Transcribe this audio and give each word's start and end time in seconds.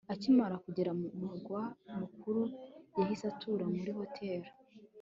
akimara 0.13 0.55
kugera 0.65 0.91
mu 0.99 1.07
murwa 1.21 1.61
mukuru, 1.99 2.41
yahise 2.97 3.23
atura 3.31 3.65
muri 3.75 3.91
hoteri 3.99 4.49